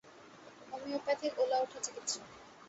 [0.69, 2.19] ‘’homeopathic ওলাওঠা চিকিৎসা’’